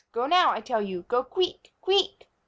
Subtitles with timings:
[0.13, 1.03] Go now, I tell you.
[1.03, 2.25] Go queek, queek!